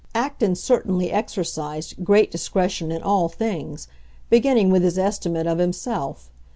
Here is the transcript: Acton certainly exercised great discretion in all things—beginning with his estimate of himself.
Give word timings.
Acton 0.15 0.55
certainly 0.55 1.11
exercised 1.11 2.03
great 2.03 2.31
discretion 2.31 2.91
in 2.91 3.03
all 3.03 3.29
things—beginning 3.29 4.71
with 4.71 4.81
his 4.81 4.97
estimate 4.97 5.45
of 5.45 5.59
himself. 5.59 6.31